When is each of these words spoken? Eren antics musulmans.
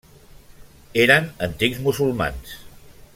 Eren 1.03 1.29
antics 1.49 1.85
musulmans. 1.89 2.57